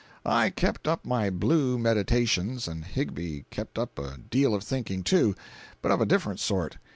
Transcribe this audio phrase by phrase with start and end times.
[0.25, 5.35] I kept up my "blue" meditations and Higbie kept up a deal of thinking, too,
[5.79, 6.79] but of a different sort.